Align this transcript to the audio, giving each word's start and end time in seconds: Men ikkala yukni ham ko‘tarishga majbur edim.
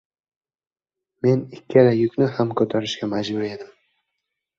Men 1.25 1.43
ikkala 1.57 1.91
yukni 1.99 2.29
ham 2.37 2.53
ko‘tarishga 2.63 3.11
majbur 3.13 3.45
edim. 3.51 3.71